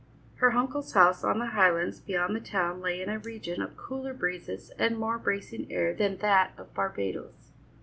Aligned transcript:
Her 0.37 0.53
uncle's 0.53 0.93
house 0.93 1.23
on 1.23 1.37
the 1.37 1.45
highlands 1.53 1.99
beyond 1.99 2.35
the 2.35 2.39
town 2.39 2.81
lay 2.81 3.03
in 3.03 3.07
a 3.09 3.19
region 3.19 3.61
of 3.61 3.77
cooler 3.77 4.15
breezes 4.15 4.71
and 4.79 4.97
more 4.97 5.19
bracing 5.19 5.71
air 5.71 5.93
than 5.93 6.17
that 6.17 6.53
of 6.57 6.73
Barbadoes. 6.73 7.51